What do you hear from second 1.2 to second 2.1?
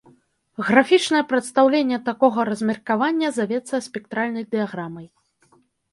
прадстаўленне